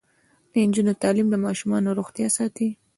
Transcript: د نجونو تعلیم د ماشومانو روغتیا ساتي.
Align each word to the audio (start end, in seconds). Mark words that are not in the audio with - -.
د 0.51 0.53
نجونو 0.67 0.93
تعلیم 1.01 1.27
د 1.31 1.35
ماشومانو 1.45 1.95
روغتیا 1.99 2.27
ساتي. 2.37 2.69